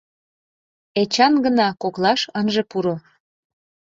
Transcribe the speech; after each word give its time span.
Эчан 1.01 1.33
гына 1.45 1.67
коклаш 1.81 2.21
ынже 2.39 2.63
пуро. 2.69 2.95